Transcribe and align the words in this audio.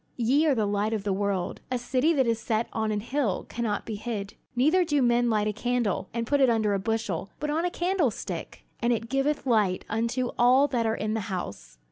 "Ye 0.17 0.47
are 0.47 0.55
the 0.55 0.65
light 0.65 0.93
of 0.93 1.03
the 1.03 1.13
world. 1.13 1.61
A 1.69 1.77
city 1.77 2.11
that 2.13 2.25
is 2.25 2.39
set 2.39 2.67
on 2.73 2.91
an 2.91 3.01
hill 3.01 3.45
cannot 3.47 3.85
be 3.85 3.97
hid. 3.97 4.33
Neither 4.55 4.83
do 4.83 4.99
men 5.03 5.29
light 5.29 5.47
a 5.47 5.53
candle, 5.53 6.09
and 6.11 6.25
put 6.25 6.41
it 6.41 6.49
under 6.49 6.73
a 6.73 6.79
bushel, 6.79 7.29
but 7.39 7.51
on 7.51 7.65
a 7.65 7.69
candlestick; 7.69 8.63
and 8.79 8.91
it 8.91 9.09
giveth 9.09 9.45
light 9.45 9.85
unto 9.89 10.31
all 10.39 10.67
that 10.69 10.87
are 10.87 10.95
in 10.95 11.13
the 11.13 11.19
house. 11.29 11.77